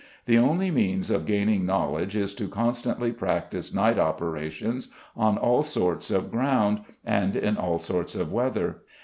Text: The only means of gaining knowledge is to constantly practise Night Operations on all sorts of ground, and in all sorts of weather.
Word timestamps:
The 0.25 0.39
only 0.39 0.71
means 0.71 1.11
of 1.11 1.27
gaining 1.27 1.63
knowledge 1.63 2.15
is 2.17 2.33
to 2.33 2.47
constantly 2.47 3.11
practise 3.11 3.71
Night 3.71 3.99
Operations 3.99 4.89
on 5.15 5.37
all 5.37 5.61
sorts 5.61 6.09
of 6.09 6.31
ground, 6.31 6.79
and 7.05 7.35
in 7.35 7.55
all 7.55 7.77
sorts 7.77 8.15
of 8.15 8.31
weather. 8.33 8.77